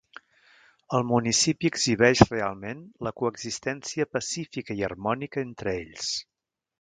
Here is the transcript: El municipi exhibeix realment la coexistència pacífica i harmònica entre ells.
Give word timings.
El 0.99 1.03
municipi 1.09 1.69
exhibeix 1.73 2.23
realment 2.29 2.81
la 3.07 3.13
coexistència 3.23 4.07
pacífica 4.17 4.79
i 4.81 4.85
harmònica 4.89 5.45
entre 5.51 5.77
ells. 5.83 6.11